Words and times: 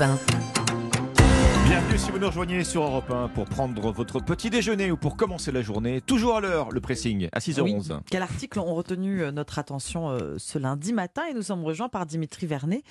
1. 0.00 0.18
Bienvenue 1.66 1.98
si 1.98 2.10
vous 2.10 2.18
nous 2.18 2.26
rejoignez 2.26 2.62
sur 2.62 2.82
Europe 2.82 3.10
1 3.10 3.28
pour 3.28 3.46
prendre 3.46 3.90
votre 3.90 4.20
petit 4.20 4.50
déjeuner 4.50 4.90
ou 4.90 4.96
pour 4.96 5.16
commencer 5.16 5.50
la 5.50 5.62
journée. 5.62 6.00
Toujours 6.02 6.36
à 6.36 6.40
l'heure, 6.40 6.70
le 6.70 6.80
pressing, 6.80 7.28
à 7.32 7.38
6h11. 7.38 7.92
Oui. 7.92 7.96
Quel 8.10 8.22
article 8.22 8.58
ont 8.60 8.74
retenu 8.74 9.22
euh, 9.22 9.32
notre 9.32 9.58
attention 9.58 10.10
euh, 10.10 10.34
ce 10.38 10.58
lundi 10.58 10.92
matin? 10.92 11.22
Et 11.30 11.34
nous 11.34 11.42
sommes 11.42 11.64
rejoints 11.64 11.88
par 11.88 12.04
Dimitri 12.06 12.46
Vernet. 12.46 12.82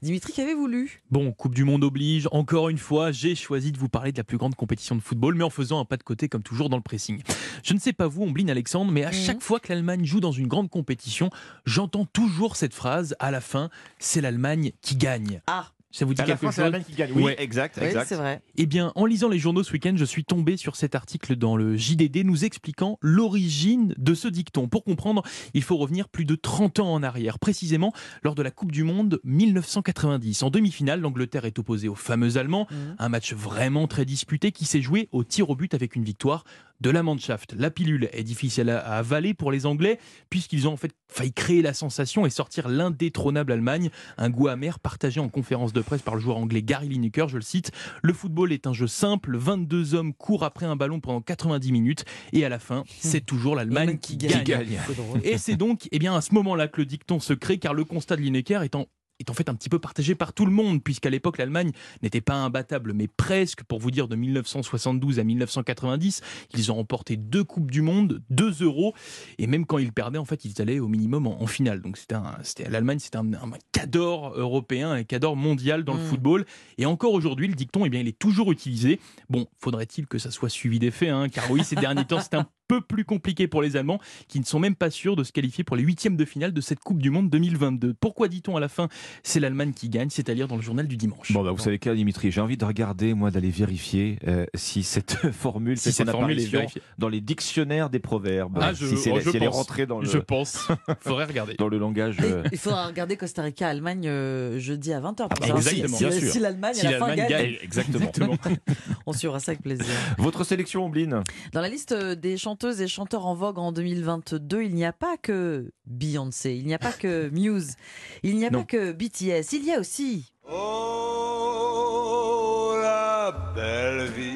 Dimitri, 0.00 0.32
qu'avez-vous 0.32 0.66
lu? 0.66 1.02
Bon, 1.10 1.30
Coupe 1.32 1.54
du 1.54 1.64
Monde 1.64 1.84
oblige. 1.84 2.26
Encore 2.32 2.68
une 2.70 2.78
fois, 2.78 3.12
j'ai 3.12 3.34
choisi 3.34 3.70
de 3.70 3.78
vous 3.78 3.88
parler 3.88 4.12
de 4.12 4.16
la 4.18 4.24
plus 4.24 4.38
grande 4.38 4.54
compétition 4.54 4.96
de 4.96 5.00
football, 5.02 5.34
mais 5.34 5.44
en 5.44 5.50
faisant 5.50 5.78
un 5.80 5.84
pas 5.84 5.96
de 5.98 6.02
côté 6.02 6.28
comme 6.28 6.42
toujours 6.42 6.70
dans 6.70 6.76
le 6.78 6.82
pressing. 6.82 7.20
Je 7.62 7.74
ne 7.74 7.78
sais 7.78 7.92
pas 7.92 8.06
vous, 8.06 8.22
Ombline 8.22 8.50
Alexandre, 8.50 8.90
mais 8.90 9.04
à 9.04 9.08
Mhm. 9.10 9.14
chaque 9.14 9.42
fois 9.42 9.60
que 9.60 9.68
l'Allemagne 9.72 10.04
joue 10.04 10.20
dans 10.20 10.32
une 10.32 10.46
grande 10.48 10.70
compétition, 10.70 11.28
j'entends 11.66 12.06
toujours 12.06 12.56
cette 12.56 12.74
phrase 12.74 13.14
à 13.18 13.30
la 13.30 13.40
fin 13.40 13.68
c'est 13.98 14.20
l'Allemagne 14.22 14.72
qui 14.80 14.96
gagne. 14.96 15.42
Ah, 15.48 15.66
Ça 15.92 16.04
vous 16.06 16.14
dit 16.14 16.22
la 16.22 16.26
quelque 16.26 16.40
fin, 16.40 16.50
c'est 16.50 16.56
chose 16.56 16.62
l'Allemagne 16.64 16.84
qui 16.84 16.94
gagne. 16.94 17.12
Oui, 17.14 17.22
Ouais. 17.24 17.36
exact, 17.42 17.76
oui, 17.80 17.86
exact. 17.86 18.06
c'est 18.08 18.16
vrai. 18.16 18.40
Eh 18.56 18.66
bien, 18.66 18.92
en 18.94 19.04
lisant 19.04 19.28
les 19.28 19.38
journaux 19.38 19.62
ce 19.62 19.72
week-end, 19.72 19.92
je 19.94 20.04
suis 20.04 20.24
tombé 20.24 20.56
sur 20.56 20.74
cet 20.74 20.94
article 20.94 21.36
dans 21.36 21.56
le 21.56 21.76
JDD 21.76 22.24
nous 22.24 22.44
expliquant 22.44 22.98
l'origine 23.02 23.94
de 23.98 24.14
ce 24.14 24.26
dicton. 24.28 24.68
Pour 24.68 24.84
comprendre, 24.84 25.22
il 25.54 25.62
faut 25.62 25.76
revenir 25.76 26.08
plus 26.08 26.24
de 26.24 26.34
30 26.34 26.80
ans 26.80 26.92
en 26.94 27.02
arrière, 27.02 27.38
précisément 27.38 27.92
lors 28.22 28.34
de 28.34 28.42
la 28.42 28.50
Coupe 28.50 28.72
du 28.72 28.84
Monde 28.84 29.20
1990. 29.24 30.42
En 30.42 30.50
demi-finale, 30.50 31.00
l'Angleterre 31.00 31.44
est 31.44 31.58
opposée 31.58 31.88
aux 31.88 31.94
fameux 31.94 32.36
Allemands, 32.38 32.66
Mhm. 32.70 32.96
un 32.98 33.08
match 33.08 33.32
vraiment 33.34 33.86
très 33.86 34.04
disputé 34.04 34.50
qui 34.52 34.64
s'est 34.64 34.82
joué 34.82 35.08
au 35.12 35.24
tir 35.24 35.50
au 35.50 35.56
but 35.56 35.74
avec 35.74 35.94
une 35.96 36.04
victoire 36.04 36.44
de 36.82 36.90
la 36.90 37.02
Mannschaft. 37.02 37.54
La 37.56 37.70
pilule 37.70 38.10
est 38.12 38.24
difficile 38.24 38.68
à 38.68 38.98
avaler 38.98 39.32
pour 39.32 39.52
les 39.52 39.64
Anglais 39.64 39.98
puisqu'ils 40.28 40.68
ont 40.68 40.72
en 40.72 40.76
fait 40.76 40.92
failli 41.08 41.32
créer 41.32 41.62
la 41.62 41.74
sensation 41.74 42.26
et 42.26 42.30
sortir 42.30 42.68
l'indétrônable 42.68 43.52
Allemagne, 43.52 43.90
un 44.18 44.30
goût 44.30 44.48
amer 44.48 44.80
partagé 44.80 45.20
en 45.20 45.28
conférence 45.28 45.72
de 45.72 45.80
presse 45.80 46.02
par 46.02 46.14
le 46.14 46.20
joueur 46.20 46.36
anglais 46.36 46.62
Gary 46.62 46.88
Lineker, 46.88 47.28
je 47.28 47.36
le 47.36 47.42
cite. 47.42 47.70
Le 48.02 48.12
football 48.12 48.52
est 48.52 48.66
un 48.66 48.72
jeu 48.72 48.86
simple, 48.86 49.36
22 49.36 49.94
hommes 49.94 50.12
courent 50.12 50.44
après 50.44 50.66
un 50.66 50.76
ballon 50.76 51.00
pendant 51.00 51.20
90 51.20 51.70
minutes 51.72 52.04
et 52.32 52.44
à 52.44 52.48
la 52.48 52.58
fin, 52.58 52.82
c'est 52.98 53.24
toujours 53.24 53.54
l'Allemagne 53.54 53.98
qui 53.98 54.16
gagne. 54.16 54.78
Et 55.22 55.38
c'est 55.38 55.56
donc 55.56 55.88
eh 55.92 55.98
bien, 55.98 56.16
à 56.16 56.20
ce 56.20 56.34
moment-là 56.34 56.66
que 56.66 56.80
le 56.80 56.86
dicton 56.86 57.20
se 57.20 57.32
crée, 57.32 57.58
car 57.58 57.74
le 57.74 57.84
constat 57.84 58.16
de 58.16 58.22
Lineker 58.22 58.62
en 58.74 58.86
est 59.18 59.30
en 59.30 59.34
fait 59.34 59.48
un 59.48 59.54
petit 59.54 59.68
peu 59.68 59.78
partagé 59.78 60.14
par 60.14 60.32
tout 60.32 60.46
le 60.46 60.52
monde, 60.52 60.82
puisqu'à 60.82 61.10
l'époque 61.10 61.38
l'Allemagne 61.38 61.70
n'était 62.02 62.20
pas 62.20 62.34
imbattable, 62.34 62.92
mais 62.92 63.08
presque, 63.08 63.62
pour 63.64 63.78
vous 63.78 63.90
dire, 63.90 64.08
de 64.08 64.16
1972 64.16 65.18
à 65.18 65.24
1990, 65.24 66.20
ils 66.54 66.72
ont 66.72 66.74
remporté 66.76 67.16
deux 67.16 67.44
Coupes 67.44 67.70
du 67.70 67.82
Monde, 67.82 68.22
deux 68.30 68.52
euros, 68.62 68.94
et 69.38 69.46
même 69.46 69.66
quand 69.66 69.78
ils 69.78 69.92
perdaient, 69.92 70.18
en 70.18 70.24
fait, 70.24 70.44
ils 70.44 70.60
allaient 70.60 70.80
au 70.80 70.88
minimum 70.88 71.26
en, 71.26 71.42
en 71.42 71.46
finale. 71.46 71.80
Donc 71.80 71.96
c'était 71.96 72.68
l'Allemagne, 72.68 72.98
c'était 72.98 73.18
un, 73.18 73.32
un 73.32 73.50
cadre 73.72 74.32
européen, 74.36 74.90
un 74.92 75.04
cadre 75.04 75.36
mondial 75.36 75.84
dans 75.84 75.94
le 75.94 76.02
Mm. 76.02 76.06
football, 76.06 76.44
et 76.78 76.86
encore 76.86 77.12
aujourd'hui, 77.12 77.48
le 77.48 77.54
dicton, 77.54 77.84
eh 77.86 77.90
bien, 77.90 78.00
il 78.00 78.08
est 78.08 78.18
toujours 78.18 78.50
utilisé. 78.50 78.98
Bon, 79.30 79.46
faudrait-il 79.58 80.06
que 80.06 80.18
ça 80.18 80.30
soit 80.30 80.48
suivi 80.48 80.78
des 80.78 80.90
faits, 80.90 81.10
hein, 81.10 81.28
car 81.28 81.50
oui, 81.50 81.62
ces 81.64 81.76
derniers 81.76 82.04
temps, 82.04 82.20
c'est 82.20 82.34
un 82.34 82.46
peu 82.72 82.80
plus 82.80 83.04
compliqué 83.04 83.48
pour 83.48 83.60
les 83.60 83.76
Allemands 83.76 84.00
qui 84.28 84.40
ne 84.40 84.44
sont 84.46 84.58
même 84.58 84.74
pas 84.74 84.88
sûrs 84.90 85.14
de 85.14 85.24
se 85.24 85.32
qualifier 85.32 85.62
pour 85.62 85.76
les 85.76 85.82
huitièmes 85.82 86.16
de 86.16 86.24
finale 86.24 86.52
de 86.52 86.60
cette 86.62 86.80
Coupe 86.80 87.02
du 87.02 87.10
Monde 87.10 87.28
2022. 87.28 87.92
Pourquoi 88.00 88.28
dit-on 88.28 88.56
à 88.56 88.60
la 88.60 88.68
fin 88.68 88.88
c'est 89.22 89.40
l'Allemagne 89.40 89.72
qui 89.74 89.88
gagne, 89.90 90.08
c'est-à-dire 90.08 90.48
dans 90.48 90.56
le 90.56 90.62
journal 90.62 90.86
du 90.88 90.96
dimanche 90.96 91.32
Bon, 91.32 91.42
bah, 91.44 91.50
vous 91.50 91.58
savez 91.58 91.78
quoi, 91.78 91.94
Dimitri 91.94 92.30
J'ai 92.30 92.40
envie 92.40 92.56
de 92.56 92.64
regarder, 92.64 93.12
moi, 93.12 93.30
d'aller 93.30 93.50
vérifier 93.50 94.18
euh, 94.26 94.46
si 94.54 94.82
cette 94.84 95.12
formule 95.32 95.76
si 95.76 95.92
cette 95.92 96.10
formule 96.10 96.38
est 96.40 96.78
dans 96.98 97.08
les 97.08 97.20
dictionnaires 97.20 97.90
des 97.90 97.98
proverbes. 97.98 98.58
Ah, 98.60 98.72
je- 98.72 98.86
si 98.86 98.96
c'est 98.96 99.10
oh, 99.10 99.20
si 99.20 99.28
elle 99.36 99.42
est 99.42 99.46
pense. 99.46 99.54
rentrée 99.56 99.84
dans 99.86 100.00
le, 100.00 100.06
Je 100.08 100.18
pense. 100.18 100.68
Faudrait 101.00 101.26
regarder. 101.26 101.54
dans 101.58 101.68
le 101.68 101.76
langage. 101.78 102.16
Euh, 102.22 102.42
Il 102.52 102.58
faudra 102.58 102.86
regarder 102.86 103.16
Costa 103.16 103.42
Rica-Allemagne 103.42 104.06
euh, 104.08 104.58
jeudi 104.58 104.92
à 104.92 105.00
20h. 105.00 105.28
bah, 105.28 105.28
exactement, 105.46 105.96
si, 105.98 106.04
bien 106.04 106.10
si- 106.12 106.20
sûr. 106.20 106.32
si 106.32 106.38
l'Allemagne 106.40 106.74
Si 106.74 106.86
à 106.86 106.90
la 106.92 106.98
fin 106.98 107.06
l'Allemagne 107.08 107.28
gagne, 107.28 107.42
gagne. 107.50 107.56
Exactement. 107.62 108.34
on 109.06 109.12
suivra 109.12 109.40
ça 109.40 109.52
avec 109.52 109.62
plaisir. 109.62 109.86
Votre 110.18 110.44
sélection, 110.44 110.84
Ombline 110.86 111.22
Dans 111.52 111.60
la 111.60 111.68
liste 111.68 111.94
des 111.94 112.36
chanteuses 112.36 112.80
et 112.80 112.88
chanteurs 112.88 113.26
en 113.26 113.34
vogue 113.34 113.58
en 113.58 113.72
2022, 113.72 114.62
il 114.62 114.74
n'y 114.74 114.84
a 114.84 114.92
pas 114.92 115.16
que 115.16 115.72
Beyoncé, 115.86 116.54
il 116.54 116.66
n'y 116.66 116.74
a 116.74 116.78
pas 116.78 116.92
que 116.92 117.28
Muse, 117.32 117.74
il 118.22 118.36
n'y 118.36 118.46
a 118.46 118.50
Non. 118.50 118.60
pas 118.60 118.64
que 118.66 118.92
BTS, 118.92 119.52
il 119.52 119.64
y 119.64 119.72
a 119.72 119.80
aussi 119.80 120.32
Oh, 120.50 122.74
la 122.80 123.52
belle 123.54 124.08
vie, 124.10 124.34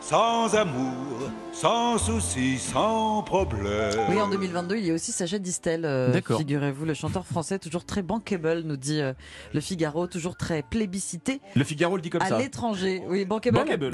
sans 0.00 0.54
amour, 0.54 1.13
sans 1.54 1.98
souci, 1.98 2.58
sans 2.58 3.22
problème. 3.22 3.94
Oui, 4.10 4.20
en 4.20 4.28
2022, 4.28 4.76
il 4.76 4.86
y 4.86 4.90
a 4.90 4.94
aussi 4.94 5.12
Sacha 5.12 5.38
Distel, 5.38 5.84
euh, 5.84 6.12
D'accord. 6.12 6.38
figurez-vous, 6.38 6.84
le 6.84 6.94
chanteur 6.94 7.24
français, 7.24 7.58
toujours 7.58 7.84
très 7.84 8.02
bankable, 8.02 8.62
nous 8.64 8.76
dit 8.76 9.00
euh, 9.00 9.12
le 9.54 9.60
Figaro, 9.60 10.06
toujours 10.06 10.36
très 10.36 10.62
plébiscité 10.62 11.40
Le 11.54 11.64
Figaro 11.64 11.96
le 11.96 12.02
dit 12.02 12.10
comme 12.10 12.22
à 12.22 12.26
ça. 12.26 12.38
l'étranger. 12.38 13.02
Oui, 13.08 13.24
bankable. 13.24 13.58
Bankable. 13.58 13.92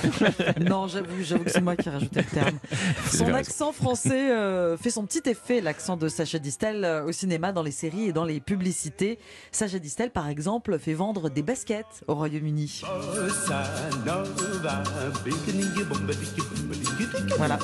non, 0.60 0.86
j'avoue, 0.88 1.22
j'avoue 1.22 1.44
que 1.44 1.50
c'est 1.50 1.60
moi 1.60 1.74
qui 1.74 1.88
ai 1.88 1.92
rajouté 1.92 2.20
le 2.20 2.26
terme. 2.26 2.58
Son 3.10 3.32
accent 3.32 3.72
français 3.72 4.30
euh, 4.30 4.76
fait 4.76 4.90
son 4.90 5.04
petit 5.04 5.22
effet, 5.28 5.60
l'accent 5.60 5.96
de 5.96 6.08
Sacha 6.08 6.38
Distel 6.38 6.84
euh, 6.84 7.04
au 7.04 7.12
cinéma, 7.12 7.52
dans 7.52 7.62
les 7.62 7.70
séries 7.72 8.04
et 8.04 8.12
dans 8.12 8.24
les 8.24 8.40
publicités. 8.40 9.18
Sacha 9.52 9.78
Distel, 9.78 10.10
par 10.10 10.28
exemple, 10.28 10.78
fait 10.78 10.94
vendre 10.94 11.28
des 11.30 11.42
baskets 11.42 12.04
au 12.06 12.14
Royaume-Uni. 12.14 12.82
Voilà. 17.36 17.58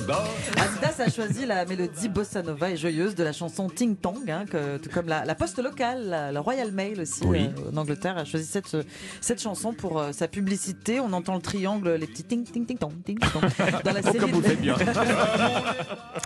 Adidas 0.57 1.01
a 1.05 1.11
choisi 1.11 1.45
la 1.47 1.65
mélodie 1.67 2.09
bossa 2.09 2.43
nova 2.43 2.71
et 2.71 2.77
joyeuse 2.77 3.15
de 3.15 3.23
la 3.25 3.33
chanson 3.33 3.69
Ting 3.69 3.97
Tong, 3.97 4.29
hein, 4.31 4.45
que- 4.51 4.79
tout 4.79 4.89
comme 4.91 5.07
la, 5.09 5.25
la 5.25 5.35
poste 5.35 5.59
locale, 5.59 6.07
la, 6.09 6.33
la 6.33 6.41
Royal 6.41 6.73
Mail 6.73 7.01
aussi 7.03 7.25
Oui. 7.25 7.47
euh, 7.59 7.71
en 7.73 7.77
Angleterre 7.77 8.17
a 8.17 8.25
choisi 8.25 8.47
cette, 8.47 8.75
cette 9.21 9.41
chanson 9.43 9.73
pour 9.75 9.99
euh, 9.99 10.13
sa 10.13 10.29
publicité. 10.29 11.01
On 11.01 11.13
entend 11.13 11.35
le 11.35 11.43
triangle, 11.43 11.95
les 11.95 12.07
petits 12.07 12.25
ting 12.25 12.45
ting 12.45 12.65
ting 12.67 12.79
tong 12.79 12.93
ting 13.05 13.19
tong 13.19 13.43
dans 13.85 13.93
la 13.93 14.03
série. 14.03 14.19
comme 14.19 14.31
vous 14.31 14.41
de- 14.43 14.55
bien. 14.55 14.77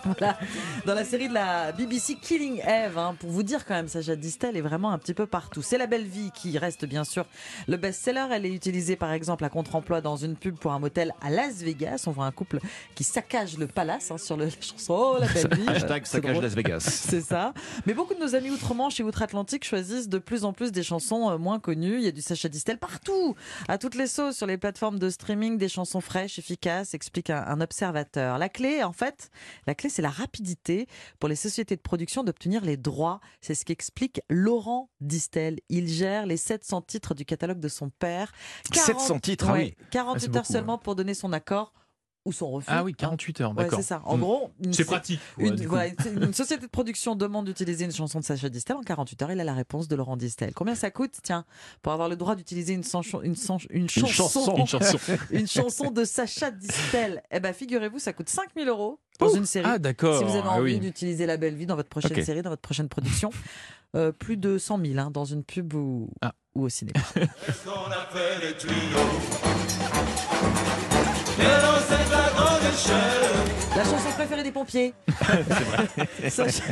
Voilà. 0.05 0.39
Dans 0.87 0.95
la 0.95 1.05
série 1.05 1.29
de 1.29 1.35
la 1.35 1.73
BBC 1.73 2.15
Killing 2.17 2.61
Eve, 2.67 2.97
hein, 2.97 3.15
pour 3.19 3.29
vous 3.31 3.43
dire 3.43 3.67
quand 3.67 3.75
même, 3.75 3.89
Sacha 3.89 4.17
Distel 4.17 4.57
est 4.57 4.61
vraiment 4.63 4.93
un 4.93 4.99
petit 4.99 5.13
peu 5.15 5.27
partout. 5.27 5.61
C'est 5.63 5.77
la 5.79 5.87
belle 5.87 6.05
vie 6.07 6.31
qui 6.35 6.57
reste 6.59 6.85
bien 6.87 7.05
sûr 7.05 7.27
le 7.69 7.77
best-seller. 7.77 8.27
Elle 8.33 8.47
est 8.47 8.55
utilisée 8.55 8.97
par 8.97 9.13
exemple 9.13 9.45
à 9.45 9.49
contre-emploi 9.51 10.01
dans 10.01 10.17
une 10.17 10.37
pub 10.37 10.57
pour 10.57 10.73
un 10.73 10.79
motel 10.79 11.13
à 11.21 11.29
Las 11.31 11.57
Vegas. 11.57 12.05
On 12.07 12.13
voit 12.13 12.25
un 12.25 12.31
couple 12.31 12.61
qui 12.95 13.05
saccage 13.05 13.57
le 13.59 13.67
palace 13.67 14.11
hein, 14.11 14.19
sur 14.19 14.37
le, 14.37 14.45
la 14.47 14.51
chanson 14.51 14.95
Oh 14.95 15.17
la 15.19 15.27
belle 15.27 15.55
vie. 15.59 15.69
Hashtag 15.69 16.07
saccage 16.07 16.33
drôle. 16.33 16.45
Las 16.45 16.55
Vegas. 16.55 16.81
C'est 17.09 17.21
ça. 17.21 17.55
Mais 17.87 17.95
beaucoup 17.95 18.15
de 18.15 18.21
nos 18.21 18.35
amis 18.35 18.51
outre-Manche 18.51 19.01
et 19.01 19.03
outre-Atlantique 19.03 19.65
choisissent 19.65 20.09
de 20.09 20.19
plus 20.19 20.45
en 20.45 20.53
plus 20.53 20.73
des 20.73 20.83
chansons 20.83 21.31
euh, 21.31 21.39
moins 21.39 21.61
connues. 21.61 21.97
Il 21.97 22.03
y 22.03 22.09
a 22.09 22.13
du 22.13 22.21
Sacha 22.23 22.49
Distel 22.49 22.79
partout, 22.79 23.35
à 23.69 23.79
toutes 23.79 23.95
les 23.95 24.07
sauces, 24.07 24.37
sur 24.37 24.47
les 24.47 24.59
plateformes 24.59 24.99
de 24.99 25.09
streaming, 25.11 25.57
des 25.59 25.69
chansons 25.69 26.01
fraîches, 26.01 26.39
efficaces, 26.39 26.95
explique 26.95 27.31
un, 27.31 27.43
un 27.47 27.61
observateur. 27.61 28.39
La 28.39 28.49
clé, 28.49 28.83
en 28.83 28.93
fait, 28.93 29.31
la 29.67 29.75
clé, 29.75 29.89
c'est 29.89 30.03
la 30.03 30.11
rapidité 30.11 30.87
pour 31.19 31.29
les 31.29 31.37
sociétés 31.37 31.77
de 31.77 31.81
production 31.81 32.25
d'obtenir 32.25 32.65
les 32.65 32.77
droits. 32.77 33.21
C'est 33.41 33.55
ce 33.55 33.65
qu'explique 33.65 34.21
Laurent 34.29 34.91
Distel. 35.01 35.59
Il 35.69 35.89
gère 35.89 36.27
les 36.27 36.37
700 36.37 36.83
titres 36.83 37.15
du 37.15 37.25
catalogue 37.25 37.61
de 37.61 37.69
son 37.69 37.91
père. 37.91 38.33
700 38.73 39.21
titres, 39.21 39.47
ah 39.49 39.53
ouais, 39.55 39.77
oui. 39.79 39.87
48 39.91 40.15
Ah, 40.15 40.19
c'est 40.21 40.27
heures 40.27 40.43
beaucoup, 40.43 40.53
seulement 40.53 40.79
pour 40.79 40.95
donner 40.97 41.15
son 41.15 41.33
accord 41.33 41.73
ou 42.27 42.33
son 42.33 42.51
refus. 42.51 42.69
Ah 42.71 42.85
oui, 42.85 42.93
hein. 42.93 42.97
48 42.99 43.41
heures, 43.41 43.51
Ouais, 43.51 43.57
d'accord. 43.65 43.79
c'est 43.79 43.85
ça. 43.85 44.03
En 44.05 44.17
Mm. 44.17 44.21
gros, 44.21 44.51
une- 44.63 44.73
C'est 44.75 44.85
pratique. 44.85 45.21
une, 45.39 45.57
voilà, 45.67 45.91
société 46.33 46.63
de 46.63 46.67
production 46.71 47.17
demande 47.17 47.47
d'utiliser 47.47 47.85
une 47.87 47.93
chanson 47.93 48.21
de 48.21 48.25
Sacha 48.25 48.49
Distel. 48.51 48.77
En 48.77 48.83
48 48.83 49.23
heures, 49.23 49.33
il 49.33 49.41
a 49.41 49.45
la 49.45 49.55
réponse 49.55 49.89
de 49.89 49.97
Laurent 49.97 50.17
Distel. 50.19 50.53
Combien 50.55 50.75
ça 50.75 50.91
coûte 50.91 51.15
Tiens, 51.23 51.45
pour 51.83 51.93
avoir 51.93 52.09
le 52.11 52.17
droit 52.17 52.37
d'utiliser 52.37 52.75
une, 52.75 52.85
chanson- 52.85 53.23
une, 53.23 53.37
chan- 53.37 53.57
une 53.71 53.89
chanson, 53.89 54.07
chanson. 54.13 54.55
Une 54.57 54.67
chanson. 54.67 54.99
une 55.31 55.49
chanson 55.49 55.91
de 55.91 56.05
Sacha 56.05 56.51
Distel. 56.51 57.23
Eh 57.31 57.41
ben, 57.41 57.53
figurez-vous, 57.55 57.99
ça 57.99 58.13
coûte 58.13 58.29
5000 58.29 58.69
euros 58.69 59.01
dans 59.19 59.29
une 59.31 59.47
série. 59.47 59.67
Ah 59.69 59.79
d'accord. 59.79 60.19
si 60.19 60.25
vous 60.25 60.31
avez 60.37 60.43
Ah 60.45 60.53
envie 60.59 60.75
oui. 60.75 60.81
d'utiliser 60.81 61.25
La 61.27 61.37
Belle 61.39 61.55
Vie 61.55 61.67
dans 61.67 61.77
votre 61.77 61.89
prochaine 61.89 62.23
série, 62.25 62.43
dans 62.43 62.51
votre 62.51 62.63
prochaine 62.63 62.89
production, 62.89 63.31
euh, 63.97 64.13
plus 64.13 64.37
de 64.37 64.59
100 64.59 64.79
000 64.85 64.99
hein, 64.99 65.11
dans 65.11 65.25
une 65.25 65.43
pub 65.43 65.73
ou, 65.75 66.11
Ah. 66.21 66.33
ou 66.55 66.65
au 66.65 66.69
cinéma. 66.69 67.01
des 74.43 74.53
pompiers. 74.53 74.95
Sacha... 76.29 76.63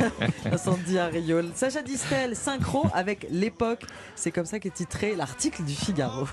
Incendie 0.51 0.97
à 0.97 1.07
Riol. 1.07 1.49
Sacha 1.55 1.81
Distel, 1.81 2.35
synchro 2.35 2.87
avec 2.93 3.27
l'époque. 3.29 3.83
C'est 4.15 4.31
comme 4.31 4.45
ça 4.45 4.59
qu'est 4.59 4.73
titré 4.73 5.15
l'article 5.15 5.63
du 5.63 5.73
Figaro. 5.73 6.25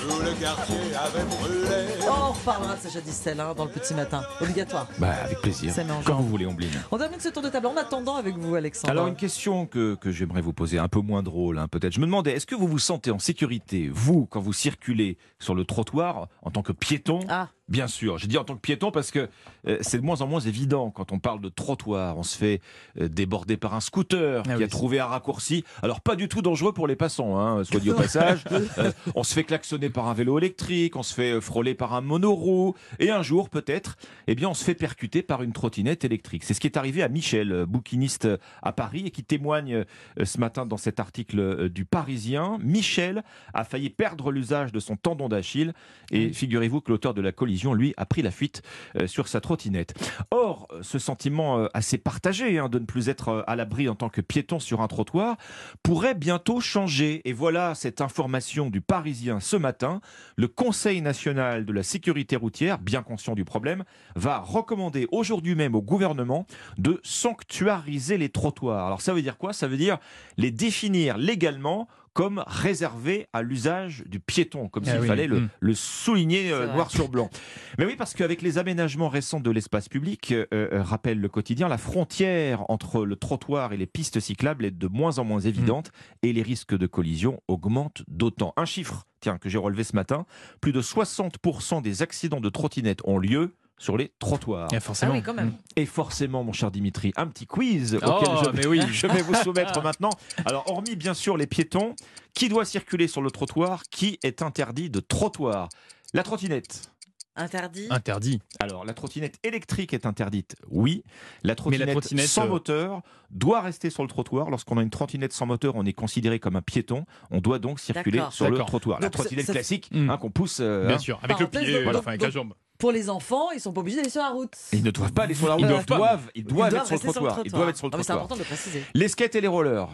Tout 0.00 0.20
le 0.20 0.40
quartier 0.40 0.76
avait 0.96 1.24
brûlé 1.24 2.01
reparlera 2.42 2.74
de 2.74 2.80
Sacha 2.80 3.00
Distel 3.00 3.38
hein, 3.40 3.54
dans 3.56 3.64
le 3.64 3.70
petit 3.70 3.94
matin. 3.94 4.22
Obligatoire. 4.40 4.88
Bah, 4.98 5.12
avec 5.24 5.40
plaisir. 5.40 5.72
Jambe. 6.04 6.22
vous 6.22 6.28
voulez, 6.28 6.46
Ombline. 6.46 6.70
On 6.90 6.98
termine 6.98 7.20
ce 7.20 7.28
tour 7.28 7.42
de 7.42 7.48
table 7.48 7.66
en 7.68 7.76
attendant 7.76 8.16
avec 8.16 8.36
vous, 8.36 8.54
Alexandre. 8.56 8.90
Alors 8.90 9.06
une 9.06 9.14
question 9.14 9.66
que, 9.66 9.94
que 9.94 10.10
j'aimerais 10.10 10.40
vous 10.40 10.52
poser, 10.52 10.78
un 10.78 10.88
peu 10.88 11.00
moins 11.00 11.22
drôle 11.22 11.58
hein, 11.58 11.68
peut-être. 11.68 11.92
Je 11.92 12.00
me 12.00 12.06
demandais, 12.06 12.32
est-ce 12.32 12.46
que 12.46 12.56
vous 12.56 12.66
vous 12.66 12.80
sentez 12.80 13.12
en 13.12 13.20
sécurité, 13.20 13.88
vous, 13.92 14.26
quand 14.26 14.40
vous 14.40 14.52
circulez 14.52 15.18
sur 15.38 15.54
le 15.54 15.64
trottoir 15.64 16.28
en 16.42 16.50
tant 16.50 16.62
que 16.62 16.72
piéton, 16.72 17.20
Ah, 17.28 17.48
Bien 17.72 17.86
sûr, 17.86 18.18
j'ai 18.18 18.26
dit 18.26 18.36
en 18.36 18.44
tant 18.44 18.54
que 18.54 18.60
piéton 18.60 18.90
parce 18.90 19.10
que 19.10 19.30
euh, 19.66 19.78
c'est 19.80 19.96
de 19.96 20.04
moins 20.04 20.20
en 20.20 20.26
moins 20.26 20.40
évident 20.40 20.90
quand 20.90 21.10
on 21.10 21.18
parle 21.18 21.40
de 21.40 21.48
trottoir. 21.48 22.18
On 22.18 22.22
se 22.22 22.36
fait 22.36 22.60
euh, 23.00 23.08
déborder 23.08 23.56
par 23.56 23.72
un 23.72 23.80
scooter 23.80 24.42
Ah 24.44 24.50
qui 24.50 24.58
oui. 24.58 24.64
a 24.64 24.68
trouvé 24.68 25.00
un 25.00 25.06
raccourci. 25.06 25.64
Alors 25.82 26.02
pas 26.02 26.14
du 26.14 26.28
tout 26.28 26.42
dangereux 26.42 26.74
pour 26.74 26.86
les 26.86 26.96
passants, 26.96 27.40
hein, 27.40 27.64
soit 27.64 27.80
dit 27.80 27.90
au 27.90 27.94
passage. 27.94 28.44
Euh, 28.78 28.90
on 29.14 29.22
se 29.22 29.34
fait 29.34 29.44
klaxonner 29.44 29.90
par 29.90 30.06
un 30.08 30.14
vélo 30.14 30.38
électrique, 30.38 30.96
on 30.96 31.02
se 31.02 31.12
fait 31.12 31.40
frôler 31.40 31.74
par 31.74 31.94
un 31.94 32.00
monoroue, 32.00 32.74
et 32.98 33.10
un 33.10 33.22
jour 33.22 33.50
peut-être, 33.50 33.96
eh 34.26 34.34
bien 34.34 34.48
on 34.48 34.54
se 34.54 34.64
fait 34.64 34.74
percuter 34.74 35.22
par 35.22 35.42
une 35.42 35.52
trottinette 35.52 36.04
électrique. 36.04 36.44
C'est 36.44 36.54
ce 36.54 36.60
qui 36.60 36.66
est 36.66 36.76
arrivé 36.76 37.02
à 37.02 37.08
Michel, 37.08 37.66
bouquiniste 37.66 38.28
à 38.62 38.72
Paris, 38.72 39.02
et 39.06 39.10
qui 39.10 39.24
témoigne 39.24 39.84
ce 40.22 40.38
matin 40.38 40.64
dans 40.64 40.76
cet 40.76 41.00
article 41.00 41.68
du 41.68 41.84
Parisien. 41.84 42.58
Michel 42.62 43.24
a 43.52 43.64
failli 43.64 43.90
perdre 43.90 44.30
l'usage 44.30 44.72
de 44.72 44.80
son 44.80 44.96
tendon 44.96 45.28
d'Achille, 45.28 45.72
et 46.10 46.32
figurez-vous 46.32 46.80
que 46.80 46.90
l'auteur 46.90 47.14
de 47.14 47.20
la 47.20 47.32
collision, 47.32 47.61
lui, 47.70 47.94
a 47.96 48.06
pris 48.06 48.22
la 48.22 48.30
fuite 48.30 48.62
euh, 48.96 49.06
sur 49.06 49.28
sa 49.28 49.40
trottinette. 49.40 49.94
Or, 50.30 50.68
ce 50.80 50.98
sentiment 50.98 51.58
euh, 51.58 51.68
assez 51.74 51.98
partagé 51.98 52.58
hein, 52.58 52.68
de 52.68 52.78
ne 52.78 52.84
plus 52.84 53.08
être 53.08 53.28
euh, 53.28 53.42
à 53.46 53.56
l'abri 53.56 53.88
en 53.88 53.94
tant 53.94 54.08
que 54.08 54.20
piéton 54.20 54.58
sur 54.58 54.80
un 54.80 54.88
trottoir 54.88 55.36
pourrait 55.82 56.14
bientôt 56.14 56.60
changer. 56.60 57.22
Et 57.24 57.32
voilà 57.32 57.74
cette 57.74 58.00
information 58.00 58.70
du 58.70 58.80
Parisien 58.80 59.40
ce 59.40 59.56
matin. 59.56 60.00
Le 60.36 60.48
Conseil 60.48 61.00
national 61.00 61.64
de 61.64 61.72
la 61.72 61.82
sécurité 61.82 62.36
routière, 62.36 62.78
bien 62.78 63.02
conscient 63.02 63.34
du 63.34 63.44
problème, 63.44 63.84
va 64.16 64.38
recommander 64.38 65.06
aujourd'hui 65.12 65.54
même 65.54 65.74
au 65.74 65.82
gouvernement 65.82 66.46
de 66.78 67.00
sanctuariser 67.04 68.18
les 68.18 68.28
trottoirs. 68.28 68.86
Alors 68.86 69.00
ça 69.00 69.14
veut 69.14 69.22
dire 69.22 69.38
quoi? 69.38 69.52
Ça 69.52 69.68
veut 69.68 69.76
dire 69.76 69.98
les 70.36 70.50
définir 70.50 71.18
légalement 71.18 71.88
comme 72.14 72.44
réservés 72.46 73.26
à 73.32 73.42
l'usage 73.42 74.04
du 74.06 74.20
piéton, 74.20 74.68
comme 74.68 74.84
Ah 74.86 74.92
s'il 74.92 75.00
oui. 75.00 75.06
fallait 75.06 75.26
le, 75.26 75.40
Mm. 75.40 75.48
le 75.60 75.74
souligner 75.74 76.52
euh, 76.52 76.66
noir 76.72 76.90
sur 76.90 77.08
blanc. 77.08 77.30
Mais 77.78 77.86
oui, 77.86 77.96
parce 77.96 78.12
qu'avec 78.14 78.42
les 78.42 78.58
aménagements 78.58 79.08
récents 79.08 79.40
de 79.40 79.50
l'espace 79.50 79.88
public, 79.88 80.32
euh, 80.32 80.46
euh, 80.52 80.82
rappelle 80.82 81.20
le 81.20 81.28
quotidien, 81.28 81.68
la 81.68 81.78
frontière 81.78 82.68
entre 82.70 83.04
le 83.04 83.16
trottoir 83.16 83.72
et 83.72 83.76
les 83.76 83.86
pistes 83.86 84.20
cyclables 84.20 84.64
est 84.64 84.70
de 84.70 84.86
moins 84.88 85.18
en 85.18 85.24
moins 85.24 85.40
évidente 85.40 85.90
et 86.22 86.32
les 86.32 86.42
risques 86.42 86.76
de 86.76 86.86
collision 86.86 87.40
augmentent 87.48 88.02
d'autant. 88.08 88.52
Un 88.56 88.64
chiffre, 88.66 89.06
tiens, 89.20 89.38
que 89.38 89.48
j'ai 89.48 89.58
relevé 89.58 89.84
ce 89.84 89.96
matin, 89.96 90.26
plus 90.60 90.72
de 90.72 90.82
60% 90.82 91.80
des 91.82 92.02
accidents 92.02 92.40
de 92.40 92.48
trottinettes 92.50 93.00
ont 93.04 93.18
lieu 93.18 93.54
sur 93.82 93.96
les 93.96 94.12
trottoirs. 94.20 94.68
Ah, 94.70 94.76
Ah 94.76 94.80
forcément. 94.80 95.12
oui, 95.12 95.22
quand 95.22 95.34
même. 95.34 95.54
Et 95.74 95.86
forcément, 95.86 96.44
mon 96.44 96.52
cher 96.52 96.70
Dimitri, 96.70 97.12
un 97.16 97.26
petit 97.26 97.46
quiz 97.46 97.98
Oh, 98.00 98.06
auquel 98.06 98.28
je, 98.44 98.50
mais 98.56 98.66
oui. 98.66 98.80
je 98.92 99.06
vais 99.08 99.22
vous 99.22 99.34
soumettre 99.34 99.82
maintenant. 99.82 100.10
Alors, 100.44 100.70
hormis 100.70 100.94
bien 100.94 101.14
sûr 101.14 101.36
les 101.36 101.46
piétons, 101.48 101.96
qui 102.32 102.48
doit 102.48 102.64
circuler 102.64 103.08
sur 103.08 103.22
le 103.22 103.30
trottoir 103.32 103.82
Qui 103.90 104.18
est 104.22 104.40
interdit 104.42 104.88
de 104.88 105.00
trottoir? 105.00 105.68
La 106.14 106.22
trottinette. 106.22 106.90
Interdit. 107.34 107.86
Interdit. 107.88 108.40
Alors, 108.60 108.84
la 108.84 108.92
trottinette 108.92 109.38
électrique 109.42 109.94
est 109.94 110.04
interdite, 110.04 110.54
oui. 110.70 111.02
La 111.42 111.54
trottinette, 111.54 111.90
trottinette, 111.92 112.26
sans 112.28 112.44
euh, 112.44 112.48
moteur 112.50 113.00
doit 113.30 113.62
rester 113.62 113.88
sur 113.88 114.02
le 114.02 114.08
trottoir. 114.10 114.50
Lorsqu'on 114.50 114.76
a 114.76 114.82
une 114.82 114.90
trottinette 114.90 115.32
sans 115.32 115.46
moteur, 115.46 115.74
on 115.76 115.84
est 115.86 115.94
considéré 115.94 116.38
comme 116.38 116.56
un 116.56 116.60
piéton. 116.62 117.06
On 117.30 117.40
doit 117.40 117.58
donc 117.58 117.80
circuler 117.80 118.22
sur 118.30 118.50
le 118.50 118.58
trottoir. 118.58 119.00
La 119.00 119.06
Donc, 119.08 119.14
trottinette 119.14 119.46
classique 119.50 119.88
Mm. 119.92 120.10
hein, 120.10 120.18
qu'on 120.18 120.30
pousse. 120.30 120.58
euh, 120.60 120.86
Bien 120.86 120.96
hein. 120.96 120.98
sûr. 120.98 121.18
Avec 121.22 121.38
le 121.40 121.46
pied, 121.48 121.72
voilà, 121.82 121.92
donc- 121.92 122.00
enfin, 122.00 122.10
avec 122.10 122.20
la 122.22 122.30
jambe. 122.30 122.52
Pour 122.82 122.90
les 122.90 123.08
enfants, 123.08 123.52
ils 123.52 123.60
sont 123.60 123.72
pas 123.72 123.80
obligés 123.80 123.98
d'aller 123.98 124.10
sur 124.10 124.22
la 124.22 124.30
route. 124.30 124.56
Ils 124.72 124.82
ne 124.82 124.90
doivent 124.90 125.12
pas 125.12 125.22
aller 125.22 125.34
sur 125.34 125.46
la 125.46 125.54
route. 125.54 125.62
Ils 125.62 125.66
Ils 125.66 125.68
doivent 125.68 125.86
doivent, 125.86 126.24
pas. 126.26 126.30
ils 126.34 126.44
doivent, 126.44 126.74
être 126.74 126.86
sur 126.86 126.94
le 126.96 127.00
trottoir. 127.00 127.40
Ils 127.44 127.52
doivent 127.52 127.68
être 127.68 127.76
sur 127.76 127.86
le 127.86 127.92
Ah, 127.94 128.02
C'est 128.02 128.12
important 128.12 128.34
de 128.34 128.40
le 128.40 128.44
préciser. 128.44 128.82
Les 128.92 129.06
skates 129.06 129.36
et 129.36 129.40
les 129.40 129.46
rollers. 129.46 129.88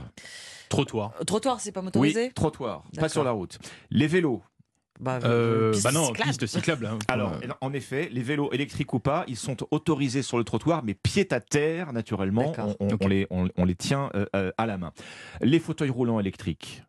Trottoir. 0.70 1.12
Euh, 1.20 1.24
Trottoir, 1.24 1.60
c'est 1.60 1.70
pas 1.72 1.82
motorisé 1.82 2.24
Oui, 2.28 2.32
trottoir, 2.32 2.84
pas 2.98 3.10
sur 3.10 3.24
la 3.24 3.32
route. 3.32 3.58
Les 3.90 4.06
vélos. 4.06 4.42
Bah, 5.00 5.18
Euh, 5.22 5.70
piste 5.72 5.84
bah 5.84 5.92
non, 5.92 6.06
cyclable. 6.06 6.30
piste 6.30 6.46
cyclable. 6.46 6.86
hein. 6.86 6.98
Alors, 7.08 7.34
Euh, 7.34 7.48
en 7.60 7.72
effet, 7.74 8.08
les 8.10 8.22
vélos 8.22 8.50
électriques 8.52 8.92
ou 8.94 9.00
pas, 9.00 9.24
ils 9.28 9.36
sont 9.36 9.56
autorisés 9.70 10.22
sur 10.22 10.38
le 10.38 10.44
trottoir, 10.44 10.82
mais 10.82 10.94
pied 10.94 11.28
à 11.32 11.40
terre, 11.40 11.92
naturellement, 11.92 12.52
on, 12.58 12.74
on- 12.80 12.94
Ok. 12.94 13.00
on 13.02 13.06
les, 13.06 13.26
on, 13.30 13.48
on 13.56 13.64
les 13.66 13.74
tient 13.76 14.08
euh, 14.14 14.24
euh, 14.34 14.50
à 14.58 14.64
la 14.66 14.78
main. 14.78 14.92
Les 15.42 15.60
fauteuils 15.60 15.90
roulants 15.90 16.18
électriques. 16.20 16.82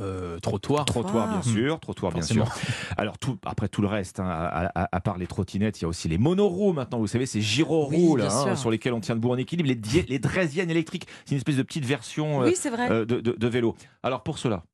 Euh, 0.00 0.38
trottoir. 0.40 0.84
Trottoir, 0.84 1.28
bien 1.28 1.42
sûr. 1.42 1.80
Trottoir, 1.80 2.12
bien 2.12 2.20
Forcément. 2.22 2.46
sûr. 2.46 2.54
Alors, 2.96 3.18
tout, 3.18 3.38
après 3.44 3.68
tout 3.68 3.82
le 3.82 3.88
reste, 3.88 4.20
hein, 4.20 4.26
à, 4.28 4.66
à- 4.82 4.88
à 4.96 5.00
part 5.00 5.18
les 5.18 5.26
trottinettes, 5.26 5.78
il 5.80 5.82
y 5.82 5.84
a 5.84 5.88
aussi 5.88 6.08
les 6.08 6.18
monoroues 6.18 6.72
maintenant. 6.72 6.98
Vous 6.98 7.06
savez, 7.06 7.26
ces 7.26 7.40
gyroroues 7.40 8.14
Oui, 8.14 8.20
là, 8.22 8.28
bien 8.28 8.52
hein, 8.52 8.56
sur 8.56 8.70
lesquels 8.70 8.92
on 8.92 9.00
tient 9.00 9.14
debout 9.16 9.30
en 9.30 9.36
équilibre. 9.36 9.68
Les, 9.68 10.02
les 10.02 10.18
draisiennes 10.18 10.70
électriques, 10.70 11.06
c'est 11.24 11.32
une 11.32 11.38
espèce 11.38 11.56
de 11.56 11.62
petite 11.62 11.84
version 11.84 12.42
euh, 12.42 12.46
Oui, 12.46 12.54
c'est 12.56 12.70
vrai. 12.70 12.90
euh, 12.90 13.04
de, 13.04 13.20
de- 13.20 13.32
de 13.38 13.46
vélo. 13.48 13.74
Alors, 14.02 14.22
pour 14.22 14.38
cela, 14.38 14.64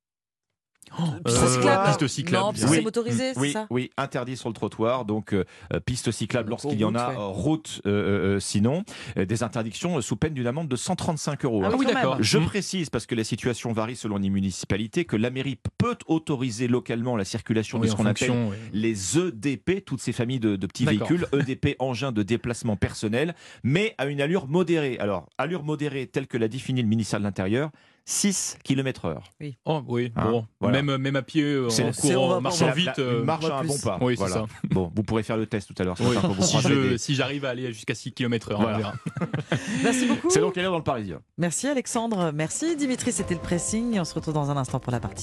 Piste 1.25 1.37
Euh, 1.37 1.47
cyclable. 1.47 1.85
Piste 1.87 2.07
cyclable. 2.07 2.45
Non, 2.45 2.51
piste 2.53 2.65
Oui. 2.69 2.75
c'est 2.77 2.81
motorisé, 2.83 3.33
c'est 3.33 3.39
oui, 3.39 3.51
ça 3.51 3.67
oui, 3.69 3.89
interdit 3.97 4.37
sur 4.37 4.49
le 4.49 4.53
trottoir, 4.53 5.05
donc 5.05 5.33
euh, 5.33 5.43
piste 5.85 6.11
cyclable 6.11 6.49
lorsqu'il 6.49 6.79
y 6.79 6.85
en 6.85 6.95
a, 6.95 7.09
ouais. 7.09 7.15
euh, 7.17 7.25
route 7.27 7.81
euh, 7.85 8.35
euh, 8.35 8.39
sinon, 8.39 8.83
Euh, 9.17 9.25
des 9.25 9.43
interdictions 9.43 9.99
sous 10.01 10.15
peine 10.15 10.33
d'une 10.33 10.47
amende 10.47 10.67
de 10.67 10.75
135 10.75 11.45
euros. 11.45 11.61
Ah 11.65 11.69
oui, 11.77 11.85
quand 11.85 11.93
d'accord. 11.93 12.17
je 12.19 12.37
Mm. 12.37 12.45
précise, 12.45 12.89
parce 12.89 13.05
que 13.05 13.15
la 13.15 13.23
situation 13.23 13.71
varie 13.73 13.95
selon 13.95 14.17
les 14.17 14.29
municipalités, 14.29 15.05
que 15.05 15.15
la 15.15 15.29
mairie 15.29 15.57
peut 15.83 15.97
autoriser 16.07 16.67
localement 16.67 17.15
la 17.17 17.25
circulation 17.25 17.77
Oui, 17.79 17.87
de 17.87 17.91
ce 17.91 17.95
qu'on 17.97 18.05
appelle 18.05 18.31
oui. 18.31 18.55
les 18.71 19.17
EDP, 19.19 19.83
toutes 19.85 20.01
ces 20.01 20.13
familles 20.13 20.39
de, 20.39 20.55
de 20.55 20.67
petits 20.67 20.85
véhicules, 20.85 21.25
EDP, 21.33 21.75
engins 21.79 22.11
de 22.11 22.23
déplacement 22.23 22.75
personnel, 22.77 23.35
mais 23.63 23.93
à 23.97 24.05
une 24.05 24.21
allure 24.21 24.47
modérée. 24.47 24.97
Alors, 24.99 25.27
allure 25.37 25.63
modérée 25.63 26.07
telle 26.07 26.27
que 26.27 26.37
l'a 26.37 26.47
définie 26.47 26.81
le 26.81 26.87
ministère 26.87 27.19
de 27.19 27.25
l'Intérieur, 27.25 27.69
6 28.05 28.57
km 28.65 29.05
heure. 29.05 29.23
Oh, 29.63 29.81
oui, 29.87 30.11
Hein, 30.17 30.29
bon. 30.29 30.45
voilà. 30.59 30.81
Même, 30.81 30.97
même 30.97 31.15
à 31.15 31.21
pied, 31.21 31.57
en 31.57 31.91
courant, 31.93 32.35
en 32.35 32.41
marchant 32.41 32.69
vite. 32.71 32.89
Une 32.97 33.03
euh, 33.03 33.23
marche 33.23 33.45
à 33.45 33.59
un 33.59 33.63
bon 33.63 33.77
pas. 33.79 33.97
Oui, 34.01 34.15
c'est 34.17 34.25
Voilà. 34.27 34.35
ça. 34.35 34.45
Bon, 34.69 34.91
vous 34.93 35.03
pourrez 35.03 35.23
faire 35.23 35.37
le 35.37 35.45
test 35.45 35.69
tout 35.73 35.81
à 35.81 35.85
l'heure. 35.85 35.95
oui. 36.01 36.97
si 36.97 37.15
j'arrive 37.15 37.45
à 37.45 37.49
aller 37.51 37.71
jusqu'à 37.71 37.95
6 37.95 38.11
km 38.11 38.51
heure, 38.51 38.61
Voilà. 38.61 38.75
on 38.75 38.79
verra. 38.79 38.93
Merci 39.83 40.05
beaucoup. 40.07 40.29
C'est 40.29 40.41
donc 40.41 40.57
à 40.57 40.61
l'heure 40.61 40.71
dans 40.73 40.79
le 40.79 40.83
Parisien. 40.83 41.21
Merci 41.37 41.67
Alexandre. 41.67 42.31
Merci 42.33 42.75
Dimitri, 42.75 43.13
c'était 43.13 43.35
le 43.35 43.39
pressing. 43.39 43.97
On 43.99 44.03
se 44.05 44.13
retrouve 44.15 44.33
dans 44.33 44.51
un 44.51 44.57
instant 44.57 44.81
pour 44.81 44.91
la 44.91 44.99
partie. 44.99 45.21